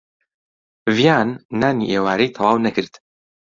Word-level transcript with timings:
ڤیان 0.95 1.27
نانی 1.59 1.85
ئێوارەی 1.93 2.33
تەواو 2.35 2.63
نەکرد. 2.65 2.93